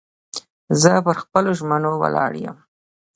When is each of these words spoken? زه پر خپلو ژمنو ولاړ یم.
زه 0.81 0.91
پر 1.05 1.15
خپلو 1.23 1.49
ژمنو 1.59 1.91
ولاړ 2.01 2.31
یم. 2.43 2.57